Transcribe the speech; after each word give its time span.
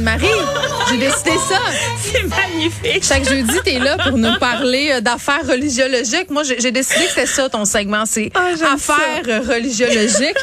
Anne-Marie. 0.00 0.69
J'ai 0.90 0.96
décidé 0.98 1.30
ça. 1.48 1.60
C'est 2.02 2.22
magnifique. 2.26 3.04
Chaque 3.04 3.28
jeudi, 3.28 3.54
t'es 3.64 3.78
là 3.78 3.96
pour 3.98 4.18
nous 4.18 4.36
parler 4.38 4.90
euh, 4.94 5.00
d'affaires 5.00 5.46
religiologiques. 5.46 6.30
Moi, 6.30 6.42
j'ai 6.44 6.70
décidé 6.72 7.04
que 7.04 7.10
c'était 7.10 7.26
ça 7.26 7.48
ton 7.48 7.64
segment, 7.64 8.04
c'est 8.06 8.30
Ah, 8.34 8.48
affaires 8.74 9.22
euh, 9.28 9.40
religiologiques. 9.40 10.36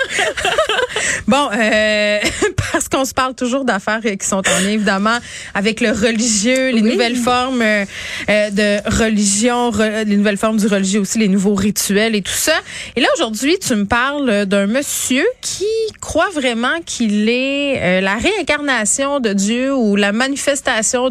bon, 1.28 1.50
euh, 1.54 2.20
parce 2.71 2.88
qu'on 2.88 3.04
se 3.06 3.14
parle 3.14 3.36
toujours 3.36 3.66
d'affaires 3.66 4.00
qui 4.02 4.25
sont 4.25 4.38
en 4.48 4.60
lien, 4.64 4.70
évidemment, 4.70 5.18
avec 5.54 5.82
le 5.82 5.92
religieux, 5.92 6.70
les 6.71 6.82
Oui. 6.82 6.92
nouvelles 6.93 7.16
formes 7.18 7.61
euh, 7.61 7.86
euh, 8.29 8.50
de 8.52 8.98
religion, 9.00 9.71
re- 9.71 10.06
les 10.06 10.16
nouvelles 10.18 10.38
formes 10.38 10.57
du 10.57 10.68
religieux 10.68 11.02
aussi, 11.02 11.18
les 11.20 11.28
nouveaux 11.28 11.56
rituels 11.56 12.16
et 12.16 12.21
tout 12.21 12.32
ça. 12.32 12.54
Et 12.96 13.02
là, 13.02 13.07
aujourd'hui, 13.16 13.57
tu 13.60 13.75
me 13.75 13.86
parles 13.86 14.46
d'un 14.46 14.68
monsieur 14.68 15.25
qui 15.42 15.66
croit 16.02 16.29
vraiment 16.34 16.79
qu'il 16.86 17.28
est 17.29 17.79
euh, 17.82 18.02
la 18.02 18.16
réincarnation 18.16 19.20
de 19.20 19.34
Dieu 19.34 19.75
ou 19.75 19.96
la 19.96 20.11
manifestation 20.14 20.36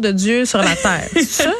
de 0.01 0.11
Dieu 0.11 0.45
sur 0.45 0.59
la 0.59 0.75
terre. 0.75 1.07
Ça? 1.27 1.51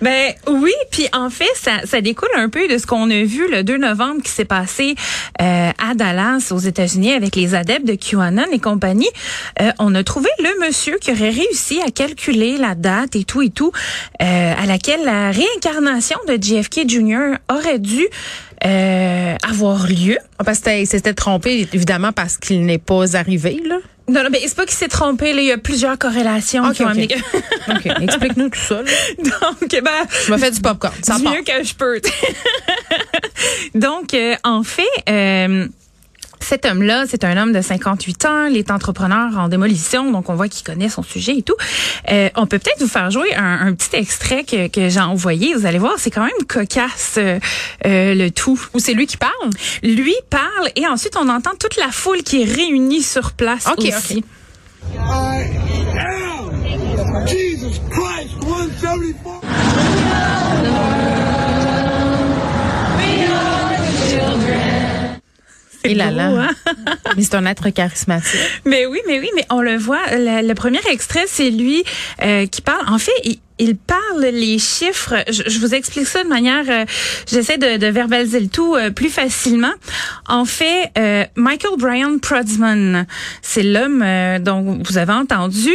Ben 0.00 0.32
oui, 0.48 0.72
puis 0.90 1.06
en 1.12 1.30
fait, 1.30 1.50
ça, 1.54 1.80
ça 1.84 2.00
découle 2.00 2.28
un 2.36 2.48
peu 2.48 2.68
de 2.68 2.78
ce 2.78 2.86
qu'on 2.86 3.10
a 3.10 3.22
vu 3.22 3.50
le 3.50 3.62
2 3.62 3.78
novembre 3.78 4.22
qui 4.22 4.30
s'est 4.30 4.44
passé 4.44 4.94
euh, 5.40 5.70
à 5.78 5.94
Dallas, 5.94 6.48
aux 6.50 6.58
États-Unis, 6.58 7.12
avec 7.12 7.36
les 7.36 7.54
adeptes 7.54 7.86
de 7.86 7.94
QAnon 7.94 8.46
et 8.52 8.58
compagnie. 8.58 9.08
Euh, 9.60 9.70
on 9.78 9.94
a 9.94 10.02
trouvé 10.02 10.28
le 10.40 10.66
monsieur 10.66 10.98
qui 11.00 11.12
aurait 11.12 11.30
réussi 11.30 11.80
à 11.86 11.90
calculer 11.90 12.56
la 12.56 12.74
date 12.74 13.16
et 13.16 13.24
tout 13.24 13.42
et 13.42 13.50
tout, 13.50 13.72
euh, 14.22 14.54
à 14.56 14.66
laquelle 14.66 15.04
la 15.04 15.30
réincarnation 15.30 16.18
de 16.28 16.36
JFK 16.40 16.88
Jr. 16.88 17.38
aurait 17.48 17.78
dû 17.78 18.06
euh, 18.64 19.36
avoir 19.48 19.86
lieu. 19.86 20.18
Ah, 20.38 20.44
Parce 20.44 20.60
qu'il 20.60 20.86
s'était 20.86 21.14
trompé, 21.14 21.68
évidemment, 21.72 22.12
parce 22.12 22.36
qu'il 22.36 22.64
n'est 22.64 22.78
pas 22.78 23.16
arrivé, 23.16 23.60
là. 23.66 23.76
Non, 24.06 24.22
non, 24.22 24.28
mais 24.30 24.40
c'est 24.42 24.54
pas 24.54 24.66
qu'il 24.66 24.74
s'est 24.74 24.88
trompé. 24.88 25.32
Là, 25.32 25.40
il 25.40 25.46
y 25.46 25.52
a 25.52 25.58
plusieurs 25.58 25.96
corrélations 25.96 26.72
qui 26.72 26.82
ont 26.82 26.88
amené. 26.88 27.08
OK, 27.68 27.86
explique-nous 28.02 28.50
tout 28.50 28.58
ça. 28.60 28.82
là. 28.82 28.90
Donc, 29.18 29.70
ben, 29.70 30.06
Je 30.26 30.32
me 30.32 30.36
fais 30.38 30.50
du 30.50 30.60
popcorn. 30.60 30.94
Part. 31.06 31.20
mieux 31.20 31.42
que 31.42 31.62
je 31.64 31.74
peux. 31.74 32.00
Donc, 33.74 34.12
euh, 34.14 34.34
en 34.44 34.62
fait, 34.62 34.82
euh, 35.08 35.66
cet 36.44 36.66
homme-là, 36.66 37.04
c'est 37.08 37.24
un 37.24 37.36
homme 37.36 37.52
de 37.52 37.60
58 37.60 38.24
ans, 38.26 38.44
il 38.44 38.56
est 38.56 38.70
entrepreneur 38.70 39.36
en 39.38 39.48
démolition, 39.48 40.12
donc 40.12 40.28
on 40.28 40.34
voit 40.34 40.48
qu'il 40.48 40.64
connaît 40.64 40.88
son 40.88 41.02
sujet 41.02 41.38
et 41.38 41.42
tout. 41.42 41.56
Euh, 42.10 42.28
on 42.36 42.46
peut 42.46 42.58
peut-être 42.58 42.80
vous 42.80 42.88
faire 42.88 43.10
jouer 43.10 43.34
un, 43.34 43.66
un 43.66 43.74
petit 43.74 43.96
extrait 43.96 44.44
que, 44.44 44.68
que 44.68 44.88
j'ai 44.88 45.00
envoyé. 45.00 45.54
Vous 45.54 45.66
allez 45.66 45.78
voir, 45.78 45.94
c'est 45.98 46.10
quand 46.10 46.22
même 46.22 46.46
cocasse 46.46 47.14
euh, 47.18 47.38
euh, 47.86 48.14
le 48.14 48.30
tout. 48.30 48.60
Ou 48.74 48.78
c'est 48.78 48.94
lui 48.94 49.06
qui 49.06 49.16
parle? 49.16 49.32
Lui 49.82 50.14
parle 50.30 50.70
et 50.76 50.86
ensuite 50.86 51.16
on 51.16 51.28
entend 51.28 51.52
toute 51.58 51.76
la 51.76 51.90
foule 51.90 52.22
qui 52.22 52.42
est 52.42 52.44
réunie 52.44 53.02
sur 53.02 53.32
place 53.32 53.66
Ok, 53.66 53.90
aussi. 53.96 54.24
I 54.94 55.46
am 55.98 57.26
Jesus 57.26 57.80
Christ 57.90 58.30
174. 58.42 61.23
Et 65.84 65.94
là, 65.94 66.10
beau, 66.10 66.16
là. 66.36 66.50
hein? 66.66 66.74
Mais 67.16 67.22
c'est 67.22 67.34
un 67.34 67.46
être 67.46 67.68
charismatique. 67.70 68.40
Mais 68.64 68.86
oui, 68.86 69.00
mais 69.06 69.20
oui, 69.20 69.28
mais 69.36 69.44
on 69.50 69.60
le 69.60 69.76
voit. 69.76 70.00
Le, 70.12 70.46
le 70.46 70.54
premier 70.54 70.80
extrait, 70.90 71.24
c'est 71.26 71.50
lui 71.50 71.84
euh, 72.22 72.46
qui 72.46 72.60
parle. 72.62 72.88
En 72.88 72.98
fait, 72.98 73.12
il, 73.24 73.38
il 73.58 73.76
parle 73.76 74.22
les 74.24 74.58
chiffres. 74.58 75.14
Je, 75.28 75.42
je 75.46 75.58
vous 75.60 75.74
explique 75.74 76.06
ça 76.06 76.24
de 76.24 76.28
manière. 76.28 76.64
euh, 76.68 76.84
J'essaie 77.30 77.58
de, 77.58 77.76
de 77.76 77.86
verbaliser 77.86 78.40
le 78.40 78.48
tout 78.48 78.74
euh, 78.74 78.90
plus 78.90 79.10
facilement. 79.10 79.72
En 80.26 80.44
fait, 80.44 80.90
euh, 80.98 81.24
Michael 81.36 81.76
Brian 81.78 82.18
Prodsman, 82.18 83.06
c'est 83.42 83.62
l'homme 83.62 84.02
euh, 84.02 84.38
dont 84.38 84.80
vous 84.84 84.98
avez 84.98 85.12
entendu. 85.12 85.70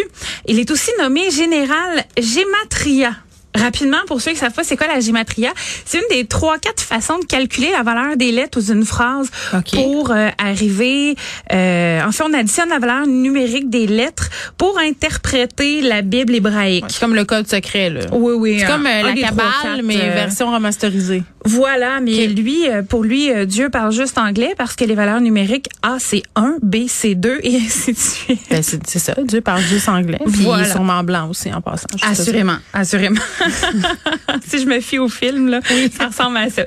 Il 0.48 0.60
est 0.60 0.72
aussi 0.72 0.92
nommé 1.00 1.30
général 1.32 2.04
Gematria. 2.18 3.12
Rapidement, 3.60 3.98
pour 4.08 4.22
ceux 4.22 4.32
qui 4.32 4.38
savent 4.38 4.54
pas 4.54 4.64
c'est 4.64 4.78
quoi 4.78 4.88
la 4.88 5.00
gématria, 5.00 5.52
c'est 5.86 5.98
une 5.98 6.08
des 6.10 6.26
trois, 6.26 6.58
quatre 6.58 6.82
façons 6.82 7.20
de 7.20 7.26
calculer 7.26 7.72
la 7.72 7.84
valeur 7.84 8.16
des 8.16 8.32
lettres 8.32 8.60
dans 8.60 8.74
une 8.74 8.86
phrase 8.86 9.30
pour 9.74 10.12
euh, 10.12 10.30
arriver. 10.38 11.16
Euh, 11.52 12.02
en 12.04 12.12
fait, 12.12 12.24
on 12.24 12.34
additionne 12.34 12.70
la 12.70 12.80
valeur 12.80 13.08
numérique 13.08 13.70
des 13.70 13.88
lettres 13.88 14.29
pour 14.58 14.78
interpréter 14.80 15.82
la 15.82 16.02
Bible 16.02 16.36
hébraïque. 16.36 16.86
C'est 16.90 17.00
comme 17.00 17.16
le 17.16 17.26
code 17.26 17.48
secret, 17.48 17.90
là. 17.90 18.02
Oui, 18.12 18.34
oui. 18.38 18.58
C'est 18.60 18.66
un- 18.66 18.68
comme 18.70 18.86
euh, 18.88 19.02
la 19.04 19.14
cabale, 19.14 19.82
mais 19.84 19.98
euh, 19.98 20.14
version 20.14 20.52
remasterisée. 20.54 21.24
Voilà, 21.46 22.00
mais 22.02 22.28
lui, 22.28 22.68
euh, 22.70 22.84
pour 22.84 23.04
lui, 23.04 23.30
Dieu 23.46 23.70
parle 23.70 23.92
juste 23.94 24.18
anglais 24.18 24.54
parce 24.58 24.76
que 24.76 24.84
les 24.84 24.94
valeurs 24.96 25.22
numériques 25.22 25.68
A 25.82 25.96
c'est 26.00 26.22
1, 26.36 26.58
B 26.62 26.86
c'est 26.88 27.16
2 27.16 27.40
et 27.44 27.56
ainsi 27.66 27.94
de 27.94 27.98
suite. 27.98 28.42
Ben, 28.50 28.62
c'est 28.62 28.86
c'est 28.86 29.00
ça. 29.00 29.16
Dieu 29.24 29.42
parle 29.42 29.62
juste 29.62 29.88
anglais. 29.90 30.20
Puis 30.26 30.44
Voilà. 30.44 30.64
il 30.64 30.68
est 30.68 30.72
sûrement 30.72 31.04
blanc 31.04 31.30
aussi, 31.30 31.52
en 31.54 31.62
passant. 31.62 31.88
Assurément, 32.02 32.58
assurément. 32.74 33.22
si 34.48 34.60
je 34.62 34.66
me 34.66 34.80
fie 34.80 35.00
au 35.00 35.08
film, 35.10 35.48
là, 35.50 35.62
ça 35.98 36.08
ressemble 36.08 36.38
à 36.38 36.50
ça. 36.50 36.62
Euh, 36.64 36.66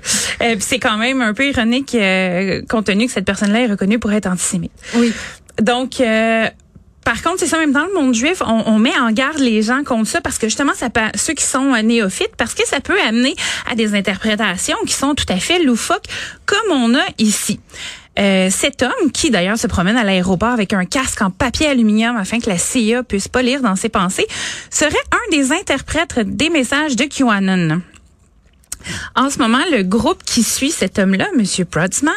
puis 0.54 0.60
c'est 0.60 0.78
quand 0.78 0.96
même 0.96 1.20
un 1.20 1.34
peu 1.34 1.46
ironique, 1.46 1.94
euh, 1.94 2.62
compte 2.68 2.86
tenu 2.86 3.06
que 3.06 3.12
cette 3.12 3.24
personne-là 3.24 3.60
est 3.62 3.66
reconnue 3.66 3.98
pour 3.98 4.12
être 4.12 4.26
antisémite. 4.26 4.72
Oui. 4.96 5.12
Donc, 5.60 6.00
euh, 6.00 6.46
par 7.04 7.22
contre, 7.22 7.40
c'est 7.40 7.46
ça, 7.46 7.58
même 7.58 7.72
dans 7.72 7.84
le 7.84 7.94
monde 7.94 8.14
juif, 8.14 8.42
on, 8.46 8.78
met 8.78 8.96
en 8.98 9.10
garde 9.10 9.38
les 9.38 9.62
gens 9.62 9.82
contre 9.84 10.08
ça 10.08 10.20
parce 10.20 10.38
que 10.38 10.46
justement, 10.46 10.72
ça 10.74 10.90
peut, 10.90 11.00
ceux 11.14 11.34
qui 11.34 11.44
sont 11.44 11.74
euh, 11.74 11.82
néophytes, 11.82 12.36
parce 12.36 12.54
que 12.54 12.66
ça 12.66 12.80
peut 12.80 12.98
amener 13.06 13.34
à 13.70 13.74
des 13.74 13.94
interprétations 13.94 14.76
qui 14.86 14.94
sont 14.94 15.14
tout 15.14 15.26
à 15.28 15.36
fait 15.36 15.62
loufoques, 15.62 16.06
comme 16.46 16.70
on 16.70 16.94
a 16.94 17.04
ici. 17.18 17.60
Euh, 18.18 18.50
cet 18.50 18.82
homme, 18.82 19.10
qui 19.12 19.30
d'ailleurs 19.30 19.58
se 19.58 19.66
promène 19.66 19.96
à 19.96 20.04
l'aéroport 20.04 20.50
avec 20.50 20.74
un 20.74 20.84
casque 20.84 21.22
en 21.22 21.30
papier 21.30 21.68
aluminium 21.68 22.16
afin 22.16 22.40
que 22.40 22.50
la 22.50 22.58
CIA 22.58 23.02
puisse 23.02 23.28
pas 23.28 23.42
lire 23.42 23.62
dans 23.62 23.74
ses 23.74 23.88
pensées, 23.88 24.26
serait 24.70 24.92
un 25.12 25.30
des 25.30 25.52
interprètes 25.52 26.18
des 26.20 26.50
messages 26.50 26.94
de 26.94 27.04
QAnon. 27.04 27.80
En 29.16 29.30
ce 29.30 29.38
moment, 29.38 29.62
le 29.70 29.82
groupe 29.82 30.22
qui 30.24 30.42
suit 30.42 30.70
cet 30.70 30.98
homme-là, 30.98 31.26
Monsieur 31.36 31.64
Prodsman, 31.64 32.12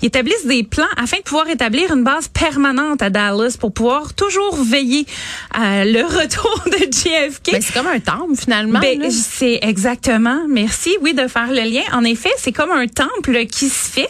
ils 0.00 0.06
établissent 0.06 0.46
des 0.46 0.62
plans 0.62 0.84
afin 0.96 1.18
de 1.18 1.22
pouvoir 1.22 1.48
établir 1.48 1.94
une 1.94 2.04
base 2.04 2.28
permanente 2.28 3.02
à 3.02 3.10
Dallas 3.10 3.56
pour 3.58 3.72
pouvoir 3.72 4.14
toujours 4.14 4.56
veiller 4.62 5.06
à 5.52 5.84
le 5.84 6.02
retour 6.20 6.64
de 6.66 6.84
JFK. 6.90 7.52
Ben, 7.52 7.62
c'est 7.62 7.72
comme 7.72 7.86
un 7.86 8.00
temple, 8.00 8.36
finalement. 8.36 8.80
Ben, 8.80 9.10
c'est 9.10 9.60
exactement. 9.62 10.42
Merci, 10.48 10.96
oui, 11.00 11.14
de 11.14 11.26
faire 11.28 11.48
le 11.48 11.62
lien. 11.62 11.82
En 11.92 12.04
effet, 12.04 12.30
c'est 12.38 12.52
comme 12.52 12.70
un 12.70 12.86
temple 12.86 13.46
qui 13.46 13.68
se 13.68 13.90
fait. 13.90 14.08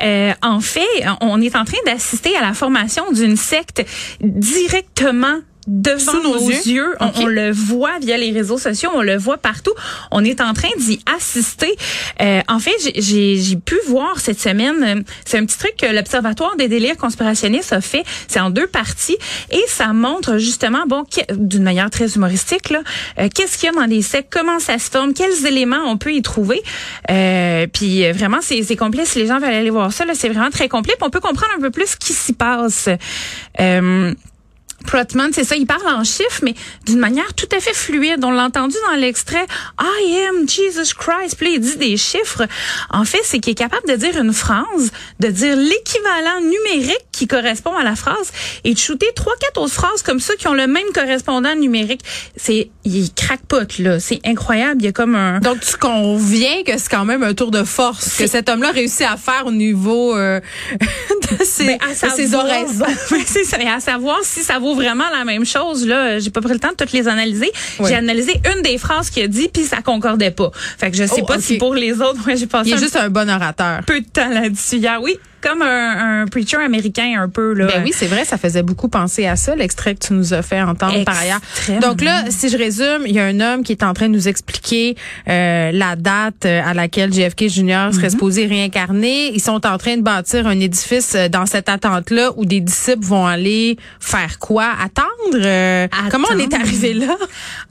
Euh, 0.00 0.32
en 0.42 0.60
fait, 0.60 0.86
on 1.20 1.40
est 1.40 1.56
en 1.56 1.64
train 1.64 1.78
d'assister 1.86 2.36
à 2.36 2.40
la 2.40 2.54
formation 2.54 3.10
d'une 3.12 3.36
secte 3.36 3.84
directement 4.20 5.40
devant 5.68 6.12
Sous 6.12 6.22
nos 6.22 6.34
nos, 6.40 6.50
yeux. 6.50 6.66
yeux. 6.66 6.96
On, 7.00 7.26
le 7.26 7.52
voit 7.52 7.98
via 8.00 8.16
les 8.16 8.32
réseaux 8.32 8.58
sociaux, 8.58 8.90
on 8.94 9.02
le 9.02 9.16
voit 9.16 9.36
partout. 9.38 9.72
On 10.10 10.24
est 10.24 10.40
en 10.40 10.54
train 10.54 10.68
d'y 10.78 11.00
assister. 11.14 11.76
Euh, 12.20 12.40
en 12.48 12.58
fait, 12.58 12.72
j'ai- 12.96 13.56
pu 13.64 13.76
voir 13.88 14.18
cette 14.20 14.40
semaine, 14.40 14.82
euh, 14.82 15.02
c'est 15.24 15.36
un 15.36 15.44
petit 15.44 15.58
truc 15.58 15.74
que 15.76 15.86
l'Observatoire 15.86 16.56
des 16.56 16.68
délires 16.68 16.96
conspirationnistes 16.96 17.72
a 17.72 17.80
fait. 17.80 18.04
C'est 18.28 18.40
en 18.40 18.50
deux 18.50 18.66
parties 18.66 19.16
et 19.50 19.62
ça 19.68 19.92
montre 19.92 20.38
justement, 20.38 20.84
bon, 20.86 21.04
d'une 21.34 21.62
manière 21.64 21.90
très 21.90 22.14
humoristique, 22.14 22.70
là, 22.70 22.80
euh, 23.18 23.28
qu'est-ce 23.34 23.58
qu'il 23.58 23.66
y 23.66 23.70
a 23.70 23.74
dans 23.74 23.84
les 23.86 24.00
sectes, 24.02 24.28
comment 24.32 24.58
ça 24.60 24.78
se 24.78 24.88
forme, 24.90 25.12
quels 25.12 25.44
éléments 25.46 25.82
on 25.86 25.98
peut 25.98 26.12
y 26.14 26.22
trouver. 26.22 26.62
Euh, 27.10 27.66
puis 27.66 28.06
euh, 28.06 28.12
vraiment, 28.12 28.38
c'est 28.40 28.76
complet. 28.76 29.04
Si 29.04 29.18
les 29.18 29.26
gens 29.26 29.38
veulent 29.38 29.52
aller 29.52 29.70
voir 29.70 29.92
ça, 29.92 30.04
c'est 30.14 30.28
vraiment 30.28 30.50
très 30.50 30.68
complet. 30.68 30.94
Puis 30.96 31.06
on 31.06 31.10
peut 31.10 31.20
comprendre 31.20 31.52
un 31.56 31.60
peu 31.60 31.70
plus 31.70 31.86
ce 31.88 31.96
qui 31.96 32.12
s'y 32.12 32.32
passe. 32.32 32.88
Euh, 33.60 34.14
Protman, 34.86 35.30
c'est 35.32 35.44
ça, 35.44 35.56
il 35.56 35.66
parle 35.66 35.86
en 35.86 36.04
chiffres, 36.04 36.40
mais 36.42 36.54
d'une 36.86 36.98
manière 36.98 37.34
tout 37.34 37.48
à 37.54 37.60
fait 37.60 37.74
fluide. 37.74 38.24
On 38.24 38.30
l'a 38.30 38.44
entendu 38.44 38.76
dans 38.90 38.96
l'extrait 38.96 39.46
I 39.80 40.26
am 40.28 40.48
Jesus 40.48 40.94
Christ. 40.96 41.36
Puis 41.36 41.54
il 41.54 41.60
dit 41.60 41.76
des 41.76 41.96
chiffres. 41.96 42.46
En 42.90 43.04
fait, 43.04 43.20
c'est 43.24 43.40
qu'il 43.40 43.52
est 43.52 43.56
capable 43.56 43.86
de 43.88 43.96
dire 43.96 44.16
une 44.16 44.32
phrase, 44.32 44.90
de 45.20 45.28
dire 45.28 45.56
l'équivalent 45.56 46.40
numérique 46.40 47.07
qui 47.18 47.26
correspond 47.26 47.76
à 47.76 47.82
la 47.82 47.96
phrase 47.96 48.30
et 48.64 48.74
de 48.74 48.78
shooter 48.78 49.08
trois, 49.16 49.32
quatre 49.40 49.60
autres 49.60 49.72
phrases 49.74 50.02
comme 50.02 50.20
ça 50.20 50.34
qui 50.36 50.46
ont 50.46 50.54
le 50.54 50.66
même 50.68 50.86
correspondant 50.94 51.54
numérique. 51.56 52.00
C'est, 52.36 52.70
il 52.84 53.12
crackpot, 53.12 53.66
là. 53.80 53.98
C'est 53.98 54.20
incroyable. 54.24 54.82
Il 54.82 54.84
y 54.84 54.88
a 54.88 54.92
comme 54.92 55.16
un, 55.16 55.40
Donc, 55.40 55.60
tu 55.60 55.76
conviens 55.76 56.62
que 56.64 56.78
c'est 56.78 56.88
quand 56.88 57.04
même 57.04 57.22
un 57.24 57.34
tour 57.34 57.50
de 57.50 57.64
force 57.64 58.16
que 58.16 58.26
cet 58.28 58.48
homme-là 58.48 58.70
réussit 58.70 59.02
à 59.02 59.16
faire 59.16 59.46
au 59.46 59.50
niveau 59.52 60.16
euh, 60.16 60.40
de 61.38 61.44
ses, 61.44 61.66
Ben, 61.66 61.78
à 61.82 61.88
de 61.88 62.12
ses 62.14 62.28
savoir- 62.28 62.44
oraisons. 62.46 62.84
C'est 63.26 63.44
ça. 63.44 63.56
À 63.74 63.80
savoir 63.80 64.18
si 64.22 64.42
ça 64.44 64.58
vaut 64.60 64.74
vraiment 64.74 65.04
la 65.16 65.24
même 65.24 65.44
chose. 65.44 65.86
Là, 65.86 66.18
j'ai 66.20 66.30
pas 66.30 66.40
pris 66.40 66.52
le 66.52 66.60
temps 66.60 66.70
de 66.70 66.74
toutes 66.76 66.92
les 66.92 67.08
analyser. 67.08 67.50
Oui. 67.80 67.86
J'ai 67.88 67.96
analysé 67.96 68.40
une 68.54 68.62
des 68.62 68.78
phrases 68.78 69.10
qu'il 69.10 69.24
a 69.24 69.28
dit, 69.28 69.48
puis 69.52 69.64
ça 69.64 69.82
concordait 69.82 70.30
pas. 70.30 70.50
Fait 70.78 70.90
que 70.90 70.96
je 70.96 71.04
sais 71.04 71.20
Oh, 71.22 71.26
pas 71.26 71.40
si 71.40 71.58
pour 71.58 71.74
les 71.74 72.00
autres, 72.00 72.24
ouais, 72.26 72.36
j'ai 72.36 72.46
passé 72.46 72.70
Il 72.70 72.72
est 72.72 72.76
un 72.76 72.80
juste 72.80 72.96
un 72.96 73.10
bon 73.10 73.28
orateur. 73.28 73.80
peu 73.86 74.00
de 74.00 74.06
temps 74.06 74.28
là-dessus 74.28 74.76
hier. 74.76 75.00
Oui, 75.02 75.18
comme 75.40 75.62
un, 75.62 76.22
un 76.22 76.26
preacher 76.26 76.56
américain 76.58 77.14
un 77.20 77.28
peu 77.28 77.52
là. 77.52 77.66
Ben 77.66 77.82
oui, 77.84 77.92
c'est 77.94 78.06
vrai, 78.06 78.24
ça 78.24 78.38
faisait 78.38 78.62
beaucoup 78.62 78.88
penser 78.88 79.26
à 79.26 79.36
ça, 79.36 79.54
l'extrait 79.54 79.94
que 79.94 80.06
tu 80.06 80.12
nous 80.12 80.34
as 80.34 80.42
fait 80.42 80.60
entendre 80.60 81.04
par 81.04 81.18
ailleurs. 81.18 81.40
Donc 81.80 82.00
là, 82.00 82.24
si 82.30 82.48
je 82.48 82.56
résume, 82.56 83.02
il 83.06 83.12
y 83.12 83.20
a 83.20 83.24
un 83.24 83.40
homme 83.40 83.62
qui 83.62 83.72
est 83.72 83.82
en 83.82 83.94
train 83.94 84.08
de 84.08 84.14
nous 84.14 84.28
expliquer 84.28 84.96
euh, 85.28 85.70
la 85.72 85.96
date 85.96 86.44
euh, 86.46 86.60
à 86.64 86.74
laquelle 86.74 87.12
JFK 87.12 87.48
Jr. 87.48 87.90
serait 87.92 88.10
supposé 88.10 88.46
réincarner. 88.46 89.32
Ils 89.34 89.40
sont 89.40 89.66
en 89.66 89.78
train 89.78 89.96
de 89.96 90.02
bâtir 90.02 90.46
un 90.46 90.58
édifice 90.58 91.14
euh, 91.14 91.28
dans 91.28 91.46
cette 91.46 91.68
attente-là 91.68 92.32
où 92.36 92.44
des 92.44 92.60
disciples 92.60 93.04
vont 93.04 93.26
aller 93.26 93.76
faire 94.00 94.38
quoi? 94.38 94.66
Attendre? 94.82 95.06
Euh, 95.36 95.86
Comment 96.10 96.28
on 96.32 96.38
est 96.38 96.44
Attendre. 96.44 96.62
arrivé 96.64 96.94
là? 96.94 97.16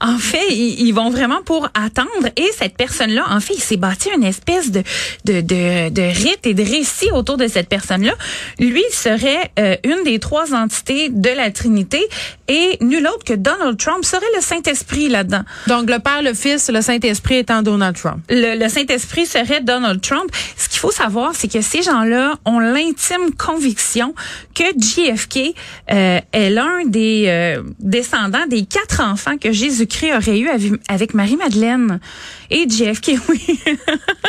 En 0.00 0.18
fait, 0.18 0.48
ils, 0.50 0.86
ils 0.86 0.92
vont 0.92 1.10
vraiment 1.10 1.42
pour 1.44 1.66
attendre. 1.74 2.28
Et 2.36 2.48
cette 2.56 2.76
personne-là, 2.76 3.24
en 3.30 3.40
fait, 3.40 3.54
il 3.54 3.60
s'est 3.62 3.76
bâti 3.76 4.08
une 4.16 4.24
espèce 4.24 4.70
de, 4.70 4.82
de, 5.24 5.40
de, 5.40 5.88
de 5.90 6.02
rite 6.02 6.40
et 6.44 6.54
de 6.54 6.62
récit 6.62 7.10
autour 7.12 7.36
de 7.36 7.46
cette 7.48 7.57
personne-là. 7.66 8.12
Lui 8.58 8.84
serait 8.92 9.50
euh, 9.58 9.76
une 9.84 10.04
des 10.04 10.18
trois 10.18 10.54
entités 10.54 11.08
de 11.08 11.30
la 11.30 11.50
Trinité 11.50 12.06
et 12.46 12.78
nul 12.80 13.06
autre 13.06 13.24
que 13.24 13.34
Donald 13.34 13.76
Trump 13.78 14.04
serait 14.04 14.24
le 14.36 14.40
Saint-Esprit 14.40 15.08
là-dedans. 15.08 15.42
Donc 15.66 15.90
le 15.90 15.98
Père, 15.98 16.22
le 16.22 16.34
Fils, 16.34 16.70
le 16.70 16.80
Saint-Esprit 16.80 17.38
étant 17.38 17.62
Donald 17.62 17.96
Trump. 17.96 18.22
Le, 18.30 18.58
le 18.58 18.68
Saint-Esprit 18.68 19.26
serait 19.26 19.60
Donald 19.60 20.00
Trump. 20.00 20.30
Ce 20.56 20.68
qu'il 20.68 20.78
faut 20.78 20.90
savoir, 20.90 21.32
c'est 21.34 21.48
que 21.48 21.60
ces 21.60 21.82
gens-là 21.82 22.36
ont 22.44 22.60
l'intime 22.60 23.34
conviction 23.36 24.14
que 24.54 24.64
JFK 24.76 25.54
euh, 25.90 26.20
est 26.32 26.50
l'un 26.50 26.84
des 26.86 27.24
euh, 27.26 27.62
descendants 27.78 28.46
des 28.48 28.64
quatre 28.64 29.02
enfants 29.02 29.36
que 29.38 29.52
Jésus-Christ 29.52 30.12
aurait 30.14 30.38
eu 30.38 30.48
avec, 30.48 30.72
avec 30.88 31.14
Marie-Madeleine. 31.14 32.00
Et 32.50 32.68
JFK, 32.68 33.12
oui, 33.28 33.60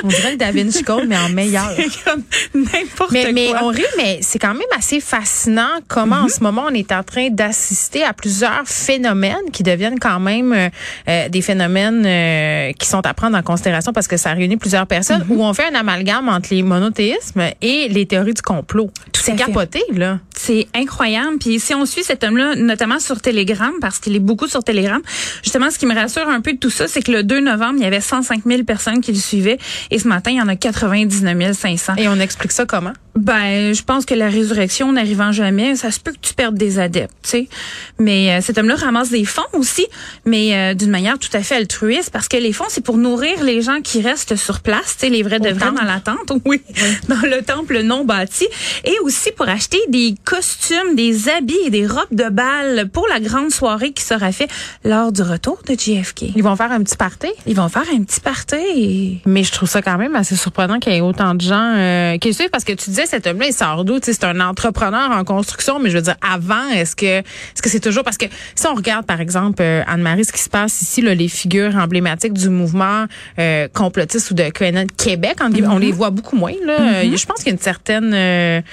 On 0.03 0.07
dirait 0.07 0.31
le 0.31 0.37
Da 0.37 0.51
Vinci 0.51 0.83
Code, 0.83 1.05
mais 1.07 1.17
en 1.17 1.29
meilleur. 1.29 1.69
c'est 1.75 2.03
comme 2.03 2.23
n'importe 2.53 3.11
Mais, 3.25 3.31
mais 3.33 3.51
on 3.61 3.67
rit, 3.67 3.83
mais 3.97 4.19
c'est 4.21 4.39
quand 4.39 4.53
même 4.53 4.67
assez 4.77 4.99
fascinant 4.99 5.79
comment 5.87 6.17
en 6.17 6.27
ce 6.27 6.41
moment 6.41 6.65
on 6.69 6.73
est 6.73 6.91
en 6.91 7.03
train 7.03 7.29
d'assister 7.29 8.03
à 8.03 8.13
plusieurs 8.13 8.63
phénomènes 8.65 9.51
qui 9.51 9.63
deviennent 9.63 9.99
quand 9.99 10.19
même 10.19 10.53
euh, 10.53 10.69
euh, 11.07 11.29
des 11.29 11.41
phénomènes 11.41 12.05
euh, 12.05 12.71
qui 12.73 12.87
sont 12.87 13.05
à 13.05 13.13
prendre 13.13 13.37
en 13.37 13.43
considération 13.43 13.93
parce 13.93 14.07
que 14.07 14.17
ça 14.17 14.33
réunit 14.33 14.57
plusieurs 14.57 14.87
personnes 14.87 15.25
où 15.29 15.43
on 15.43 15.53
fait 15.53 15.65
un 15.71 15.75
amalgame 15.75 16.29
entre 16.29 16.49
les 16.51 16.63
monothéismes 16.63 17.43
et 17.61 17.87
les 17.89 18.05
théories 18.05 18.33
du 18.33 18.41
complot. 18.41 18.89
Tout 19.11 19.21
C'est 19.23 19.35
capoté, 19.35 19.81
là. 19.93 20.19
C'est 20.41 20.67
incroyable. 20.73 21.37
Puis 21.37 21.59
si 21.59 21.75
on 21.75 21.85
suit 21.85 22.03
cet 22.03 22.23
homme-là, 22.23 22.55
notamment 22.55 22.99
sur 22.99 23.19
Telegram, 23.21 23.73
parce 23.81 23.99
qu'il 23.99 24.15
est 24.15 24.21
beaucoup 24.21 24.47
sur 24.47 24.63
Telegram, 24.63 25.01
justement, 25.43 25.69
ce 25.69 25.77
qui 25.77 25.85
me 25.85 25.93
rassure 25.93 26.29
un 26.29 26.39
peu 26.39 26.53
de 26.53 26.57
tout 26.57 26.69
ça, 26.69 26.87
c'est 26.87 27.01
que 27.01 27.11
le 27.11 27.23
2 27.23 27.41
novembre, 27.41 27.75
il 27.77 27.83
y 27.83 27.85
avait 27.85 27.99
105 27.99 28.43
000 28.45 28.63
personnes 28.63 29.01
qui 29.01 29.11
le 29.11 29.19
suivaient. 29.19 29.57
Et 29.91 29.99
ce 29.99 30.07
matin, 30.07 30.31
il 30.31 30.37
y 30.37 30.41
en 30.41 30.47
a 30.47 30.55
99 30.55 31.57
500. 31.57 31.95
Et 31.97 32.07
on 32.07 32.15
explique 32.21 32.53
ça 32.53 32.65
comment? 32.65 32.93
Ben, 33.15 33.73
je 33.73 33.83
pense 33.83 34.05
que 34.05 34.13
la 34.13 34.29
résurrection 34.29 34.93
n'arrivant 34.93 35.33
jamais, 35.33 35.75
ça 35.75 35.91
se 35.91 35.99
peut 35.99 36.11
que 36.11 36.19
tu 36.21 36.33
perdes 36.33 36.55
des 36.55 36.79
adeptes, 36.79 37.13
tu 37.23 37.29
sais. 37.29 37.49
Mais 37.97 38.31
euh, 38.31 38.41
cet 38.41 38.57
homme-là 38.57 38.75
ramasse 38.75 39.09
des 39.09 39.25
fonds 39.25 39.41
aussi, 39.51 39.85
mais 40.25 40.55
euh, 40.55 40.73
d'une 40.73 40.89
manière 40.89 41.19
tout 41.19 41.29
à 41.33 41.41
fait 41.41 41.55
altruiste, 41.55 42.11
parce 42.11 42.29
que 42.29 42.37
les 42.37 42.53
fonds, 42.53 42.67
c'est 42.69 42.83
pour 42.83 42.97
nourrir 42.97 43.43
les 43.43 43.61
gens 43.61 43.81
qui 43.81 44.01
restent 44.01 44.37
sur 44.37 44.61
place, 44.61 44.95
tu 44.97 45.07
sais, 45.07 45.09
les 45.09 45.23
vrais 45.23 45.39
de 45.39 45.49
temple. 45.49 45.75
dans 45.75 45.85
la 45.85 45.99
tente, 45.99 46.31
oui, 46.45 46.61
dans 47.09 47.27
le 47.27 47.41
temple 47.41 47.81
non 47.81 48.05
bâti, 48.05 48.47
et 48.85 48.95
aussi 49.03 49.31
pour 49.31 49.49
acheter 49.49 49.79
des 49.89 50.15
costumes, 50.39 50.95
des 50.95 51.27
habits 51.27 51.57
et 51.65 51.69
des 51.69 51.85
robes 51.85 52.13
de 52.13 52.29
bal 52.29 52.87
pour 52.93 53.05
la 53.09 53.19
grande 53.19 53.51
soirée 53.51 53.91
qui 53.91 54.03
sera 54.03 54.31
faite 54.31 54.49
lors 54.85 55.11
du 55.11 55.21
retour 55.21 55.59
de 55.67 55.73
JFK. 55.73 56.33
Ils 56.33 56.43
vont 56.43 56.55
faire 56.55 56.71
un 56.71 56.81
petit 56.81 56.95
party? 56.95 57.27
Ils 57.45 57.57
vont 57.57 57.67
faire 57.67 57.83
un 57.93 58.01
petit 58.03 58.21
party. 58.21 58.55
Et... 58.55 59.17
Mais 59.25 59.43
je 59.43 59.51
trouve 59.51 59.67
ça 59.67 59.81
quand 59.81 59.97
même 59.97 60.15
assez 60.15 60.37
surprenant 60.37 60.79
qu'il 60.79 60.93
y 60.93 60.95
ait 60.95 61.01
autant 61.01 61.35
de 61.35 61.41
gens 61.41 61.73
euh, 61.75 62.17
qui 62.19 62.29
le 62.29 62.33
suivent 62.33 62.49
parce 62.49 62.63
que 62.63 62.71
tu 62.71 62.89
disais 62.89 63.05
cet 63.05 63.27
homme-là 63.27 63.47
il 63.47 63.53
sort 63.53 63.83
d'où? 63.83 63.99
C'est 64.01 64.23
un 64.23 64.39
entrepreneur 64.39 65.11
en 65.11 65.25
construction 65.25 65.77
mais 65.77 65.89
je 65.89 65.97
veux 65.97 66.03
dire 66.03 66.15
avant 66.21 66.69
est-ce 66.69 66.95
que 66.95 67.19
est-ce 67.19 67.61
que 67.61 67.69
c'est 67.69 67.81
toujours? 67.81 68.05
Parce 68.05 68.17
que 68.17 68.27
si 68.55 68.65
on 68.65 68.75
regarde 68.75 69.05
par 69.05 69.19
exemple 69.19 69.61
euh, 69.61 69.83
Anne-Marie 69.87 70.23
ce 70.23 70.31
qui 70.31 70.41
se 70.41 70.49
passe 70.49 70.81
ici 70.81 71.01
là, 71.01 71.13
les 71.15 71.27
figures 71.27 71.75
emblématiques 71.75 72.33
du 72.33 72.47
mouvement 72.47 73.07
euh, 73.39 73.67
complotiste 73.73 74.31
ou 74.31 74.35
de 74.35 74.49
QAnon 74.49 74.87
Québec 74.95 75.39
on 75.41 75.77
les 75.79 75.91
voit 75.91 76.11
beaucoup 76.11 76.37
moins 76.37 76.53
là 76.65 76.77
Euh, 76.79 77.17
je 77.17 77.25
pense 77.25 77.39
qu'il 77.39 77.47
y 77.47 77.49
a 77.49 77.53
une 77.53 77.59
certaine 77.59 78.63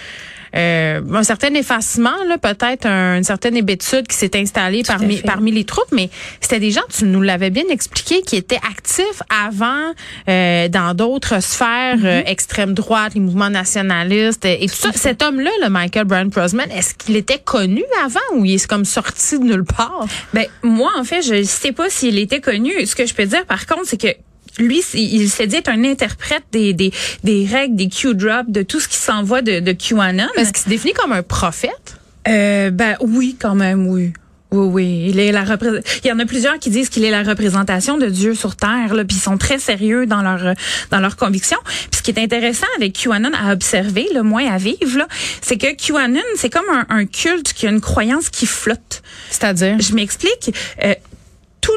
euh, 0.57 1.01
un 1.13 1.23
certain 1.23 1.53
effacement, 1.55 2.17
là, 2.29 2.39
peut-être 2.39 2.87
un- 2.87 3.19
une 3.19 3.25
certaine 3.25 3.57
hébétude 3.57 4.07
qui 4.09 4.17
s'est 4.17 4.37
installée 4.37 4.83
Tout 4.83 4.93
parmi, 4.93 5.19
parmi 5.19 5.51
les 5.53 5.65
troupes, 5.65 5.93
mais 5.93 6.09
c'était 6.41 6.61
des 6.61 6.71
gens, 6.71 6.81
tu 6.97 7.05
nous 7.05 7.21
l'avais 7.23 7.51
bien 7.51 7.65
expliqué, 7.71 8.23
qui 8.23 8.37
étaient 8.37 8.61
actifs 8.71 9.23
avant 9.47 9.93
euh, 10.29 10.69
dans 10.69 10.95
d'autres 10.95 11.43
sphères 11.43 11.67
Mm-hmm. 11.97 12.05
euh, 12.07 12.23
extrême 12.27 12.73
droite, 12.75 13.13
les 13.15 13.21
mouvements 13.21 13.51
nationalistes 13.51 14.45
et 14.45 14.67
tout 14.69 14.75
ça. 14.75 14.91
Cet 14.95 15.23
homme-là, 15.23 15.51
le 15.63 15.69
Michael 15.69 16.05
Brian 16.05 16.29
Prosman, 16.31 16.69
est-ce 16.71 16.95
qu'il 16.95 17.17
était 17.17 17.39
connu 17.39 17.85
avant 18.05 18.19
ou 18.35 18.45
il 18.45 18.55
est 18.55 18.67
comme 18.67 18.85
sorti 18.85 19.39
de 19.39 19.45
nulle 19.45 19.65
part? 19.65 20.07
Ben 20.33 20.47
moi 20.63 20.91
en 20.99 21.05
fait, 21.05 21.23
je 21.23 21.43
sais 21.43 21.73
pas 21.73 21.91
s'il 21.91 22.19
était 22.19 22.41
connu. 22.41 22.73
Ce 22.87 22.95
que 22.97 23.07
je 23.07 23.15
peux 23.15 23.27
dire 23.27 23.45
par 23.47 23.67
contre, 23.67 23.83
c'est 23.85 24.01
que 24.01 24.09
lui, 24.59 24.83
il 24.95 25.29
s'est 25.29 25.47
dit 25.47 25.57
être 25.57 25.69
un 25.69 25.85
interprète 25.85 26.45
des, 26.53 26.73
des, 26.73 26.93
des 27.25 27.47
règles, 27.51 27.77
des 27.77 27.89
Q-drops, 27.89 28.49
de 28.51 28.63
tout 28.63 28.81
ce 28.81 28.89
qui 28.89 28.97
s'envoie 28.97 29.43
de, 29.43 29.61
de 29.61 29.73
QAnon. 29.73 30.27
Est-ce 30.37 30.53
qu'il 30.53 30.63
se 30.65 30.69
définit 30.69 30.95
comme 30.95 31.13
un 31.13 31.23
prophète? 31.23 31.97
Euh, 32.29 32.71
ben 32.71 32.97
oui, 33.01 33.37
quand 33.41 33.55
même, 33.55 33.87
oui. 33.87 34.13
Oui, 34.53 34.67
oui, 34.73 35.07
il 35.11 35.19
est 35.19 35.33
la 35.33 35.43
repré- 35.45 35.83
Il 36.05 36.09
y 36.09 36.13
en 36.13 36.21
a 36.21 36.25
plusieurs 36.25 36.59
qui 36.61 36.71
disent 36.71 36.89
qu'il 36.89 37.05
est 37.05 37.11
la 37.11 37.25
représentation 37.25 37.99
de 37.99 38.07
Dieu 38.07 38.35
sur 38.37 38.55
terre, 38.55 38.95
là, 38.95 39.05
puis 39.05 39.17
ils 39.17 39.21
sont 39.21 39.37
très 39.37 39.59
sérieux 39.59 40.07
dans 40.07 40.23
leur 40.23 40.55
dans 40.93 41.01
leurs 41.01 41.17
convictions. 41.17 41.59
Puis 41.65 41.99
ce 41.99 42.03
qui 42.03 42.13
est 42.13 42.19
intéressant 42.23 42.67
avec 42.77 42.93
QAnon 42.93 43.33
à 43.35 43.53
observer, 43.53 44.07
le 44.15 44.23
moins 44.23 44.47
à 44.47 44.57
vivre, 44.57 45.05
c'est 45.43 45.57
que 45.59 45.75
QAnon, 45.75 46.21
c'est 46.37 46.49
comme 46.49 46.65
un, 46.73 46.87
un 46.89 47.07
culte 47.07 47.53
qui 47.55 47.67
a 47.67 47.71
une 47.71 47.81
croyance 47.81 48.31
qui 48.31 48.47
flotte. 48.47 49.03
C'est-à-dire? 49.31 49.77
Je 49.81 49.93
m'explique. 49.95 50.55
Euh, 50.85 50.95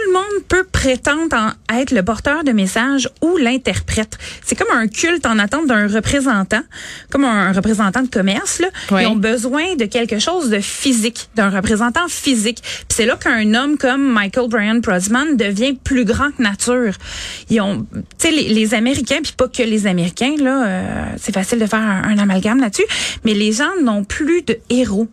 le 0.10 0.14
monde 0.14 0.44
peut 0.48 0.64
prétendre 0.64 1.36
en 1.36 1.76
être 1.78 1.92
le 1.92 2.04
porteur 2.04 2.44
de 2.44 2.52
message 2.52 3.10
ou 3.22 3.38
l'interprète. 3.38 4.18
C'est 4.44 4.56
comme 4.56 4.76
un 4.76 4.88
culte 4.88 5.26
en 5.26 5.40
attente 5.40 5.68
d'un 5.68 5.88
représentant, 5.88 6.62
comme 7.10 7.26
un 7.26 7.52
représentant 7.52 8.02
de 8.02 8.10
commerce. 8.10 8.60
Là. 8.60 8.68
Oui. 8.92 9.04
Ils 9.04 9.08
ont 9.08 9.16
besoin 9.16 9.76
de 9.76 9.86
quelque 9.86 10.20
chose 10.20 10.50
de 10.50 10.60
physique, 10.60 11.30
d'un 11.36 11.50
représentant 11.50 12.08
physique. 12.08 12.62
Puis 12.62 12.86
c'est 12.90 13.06
là 13.06 13.16
qu'un 13.16 13.54
homme 13.54 13.78
comme 13.78 14.12
Michael 14.12 14.50
Brian 14.50 14.82
Prosman 14.82 15.38
devient 15.38 15.74
plus 15.74 16.06
grand 16.06 16.32
que 16.32 16.42
nature. 16.42 16.94
Ils 17.50 17.62
ont, 17.62 17.86
tu 17.94 18.02
sais, 18.18 18.32
les, 18.32 18.50
les 18.50 18.74
Américains, 18.74 19.20
puis 19.22 19.34
pas 19.38 19.48
que 19.48 19.64
les 19.64 19.88
Américains, 19.88 20.36
là, 20.40 20.66
euh, 20.66 21.06
c'est 21.18 21.34
facile 21.34 21.60
de 21.60 21.66
faire 21.66 21.80
un, 21.80 22.04
un 22.04 22.18
amalgame 22.18 22.60
là-dessus, 22.60 22.86
mais 23.24 23.34
les 23.34 23.52
gens 23.52 23.70
n'ont 23.82 24.04
plus 24.04 24.42
de 24.42 24.58
héros. 24.70 25.08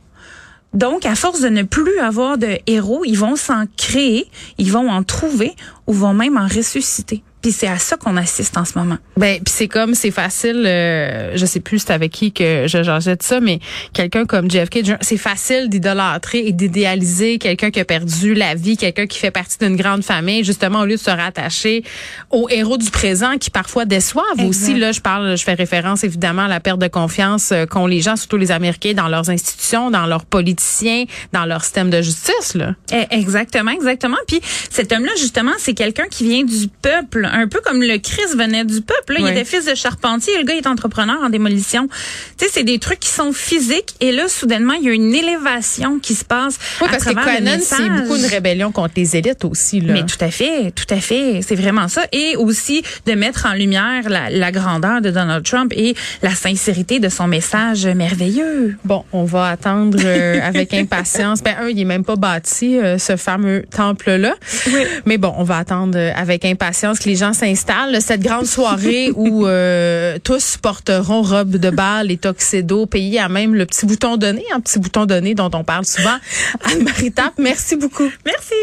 Donc, 0.76 1.06
à 1.06 1.14
force 1.14 1.40
de 1.40 1.48
ne 1.48 1.62
plus 1.62 1.98
avoir 2.00 2.36
de 2.36 2.58
héros, 2.66 3.02
ils 3.06 3.16
vont 3.16 3.34
s'en 3.34 3.64
créer, 3.78 4.28
ils 4.58 4.70
vont 4.70 4.90
en 4.90 5.02
trouver 5.02 5.56
ou 5.86 5.94
vont 5.94 6.12
même 6.12 6.36
en 6.36 6.46
ressusciter. 6.46 7.22
Puis 7.46 7.52
c'est 7.52 7.68
à 7.68 7.78
ça 7.78 7.96
qu'on 7.96 8.16
assiste 8.16 8.56
en 8.56 8.64
ce 8.64 8.76
moment. 8.76 8.98
Ben, 9.16 9.36
puis 9.36 9.54
c'est 9.56 9.68
comme 9.68 9.94
c'est 9.94 10.10
facile. 10.10 10.64
euh, 10.66 11.36
je 11.36 11.46
sais 11.46 11.60
plus 11.60 11.78
c'est 11.78 11.92
avec 11.92 12.10
qui 12.10 12.32
que 12.32 12.66
je 12.66 12.82
j'en 12.82 12.98
de 12.98 13.16
ça, 13.20 13.38
mais 13.38 13.60
quelqu'un 13.92 14.24
comme 14.24 14.50
JFK, 14.50 14.80
c'est 15.00 15.16
facile 15.16 15.68
d'idolâtrer 15.68 16.40
et 16.44 16.50
d'idéaliser 16.50 17.38
quelqu'un 17.38 17.70
qui 17.70 17.78
a 17.78 17.84
perdu 17.84 18.34
la 18.34 18.56
vie, 18.56 18.76
quelqu'un 18.76 19.06
qui 19.06 19.20
fait 19.20 19.30
partie 19.30 19.58
d'une 19.58 19.76
grande 19.76 20.02
famille, 20.02 20.42
justement 20.42 20.80
au 20.80 20.86
lieu 20.86 20.96
de 20.96 21.00
se 21.00 21.08
rattacher 21.08 21.84
aux 22.32 22.48
héros 22.50 22.78
du 22.78 22.90
présent 22.90 23.38
qui 23.38 23.50
parfois 23.50 23.84
déçoivent 23.84 24.24
Exact. 24.40 24.48
aussi. 24.48 24.74
Là, 24.74 24.90
je 24.90 25.00
parle, 25.00 25.36
je 25.36 25.44
fais 25.44 25.54
référence 25.54 26.02
évidemment 26.02 26.46
à 26.46 26.48
la 26.48 26.58
perte 26.58 26.80
de 26.80 26.88
confiance 26.88 27.52
euh, 27.52 27.64
qu'ont 27.64 27.86
les 27.86 28.00
gens, 28.00 28.16
surtout 28.16 28.38
les 28.38 28.50
Américains, 28.50 28.94
dans 28.94 29.06
leurs 29.06 29.30
institutions, 29.30 29.92
dans 29.92 30.06
leurs 30.06 30.24
politiciens, 30.24 31.04
dans 31.32 31.44
leur 31.44 31.62
système 31.62 31.90
de 31.90 32.02
justice. 32.02 32.56
Là. 32.56 32.74
Eh, 32.92 33.06
Exactement, 33.16 33.70
exactement. 33.70 34.16
Puis 34.26 34.40
cet 34.42 34.90
homme-là, 34.90 35.12
justement, 35.16 35.52
c'est 35.58 35.74
quelqu'un 35.74 36.08
qui 36.10 36.24
vient 36.28 36.42
du 36.42 36.66
peuple, 36.82 37.28
un 37.36 37.48
peu 37.48 37.60
comme 37.64 37.82
le 37.82 37.98
Christ 37.98 38.36
venait 38.36 38.64
du 38.64 38.80
peuple. 38.82 39.14
là. 39.14 39.18
Il 39.20 39.24
Oui. 39.24 39.30
était 39.30 39.44
fils 39.44 39.64
de 39.66 39.74
charpentier, 39.74 40.32
le 40.38 40.44
gars 40.44 40.54
est 40.54 40.66
entrepreneur 40.66 41.16
en 41.22 41.28
démolition. 41.28 41.88
Tu 42.38 42.44
sais, 42.46 42.50
c'est 42.52 42.64
des 42.64 42.78
trucs 42.78 43.00
qui 43.00 43.08
sont 43.10 43.32
physiques. 43.32 43.94
Et 44.00 44.12
là, 44.12 44.28
soudainement, 44.28 44.74
il 44.74 44.84
y 44.86 44.88
a 44.88 44.92
une 44.92 45.14
élévation 45.14 45.98
qui 45.98 46.14
se 46.14 46.24
passe 46.24 46.58
Oui, 46.80 46.88
à 46.88 46.90
parce 46.92 47.04
que 47.04 47.12
travers 47.12 47.40
le 47.40 47.44
Quanon, 47.46 47.58
c'est 47.62 47.88
beaucoup 48.02 48.16
une 48.16 48.26
rébellion 48.26 48.72
contre 48.72 48.94
les 48.96 49.16
élites 49.16 49.44
aussi. 49.44 49.80
Là. 49.80 49.92
Mais 49.92 50.04
tout 50.04 50.16
à 50.20 50.30
fait, 50.30 50.70
tout 50.72 50.86
à 50.94 51.00
fait, 51.00 51.40
c'est 51.46 51.54
vraiment 51.56 51.88
ça. 51.88 52.02
Et 52.12 52.36
aussi 52.36 52.82
de 53.06 53.12
mettre 53.12 53.46
en 53.46 53.52
lumière 53.54 54.08
la, 54.08 54.30
la 54.30 54.52
grandeur 54.52 55.00
de 55.00 55.10
Donald 55.10 55.44
Trump 55.44 55.72
et 55.76 55.94
la 56.22 56.34
sincérité 56.34 57.00
de 57.00 57.08
son 57.08 57.26
message 57.26 57.86
merveilleux. 57.86 58.76
Bon, 58.84 59.04
on 59.12 59.24
va 59.24 59.48
attendre 59.48 59.98
euh, 60.04 60.40
avec 60.42 60.72
impatience. 60.86 61.42
Ben 61.42 61.54
un, 61.60 61.68
il 61.68 61.78
est 61.80 61.84
même 61.84 62.04
pas 62.04 62.16
bâti 62.16 62.78
euh, 62.78 62.98
ce 62.98 63.16
fameux 63.16 63.64
temple-là. 63.74 64.34
Mais 65.04 65.18
bon, 65.18 65.34
on 65.36 65.44
va 65.44 65.58
attendre 65.58 65.98
euh, 65.98 66.10
avec 66.16 66.44
impatience 66.44 66.98
que 66.98 67.08
les 67.08 67.16
gens 67.16 67.25
s'installent. 67.32 68.00
Cette 68.00 68.22
grande 68.22 68.46
soirée 68.46 69.10
où 69.16 69.46
euh, 69.46 70.18
tous 70.22 70.56
porteront 70.56 71.22
robe 71.22 71.56
de 71.56 71.70
bal 71.70 72.10
et 72.10 72.16
tuxedo, 72.16 72.86
payés 72.86 73.20
à 73.20 73.28
même 73.28 73.54
le 73.54 73.66
petit 73.66 73.86
bouton 73.86 74.16
donné, 74.16 74.44
un 74.52 74.60
petit 74.60 74.78
bouton 74.78 75.06
donné 75.06 75.34
dont 75.34 75.50
on 75.54 75.64
parle 75.64 75.84
souvent. 75.84 76.16
Anne-Marie 76.64 77.12
Tappe, 77.12 77.34
merci 77.38 77.76
beaucoup. 77.76 78.10
Merci. 78.24 78.54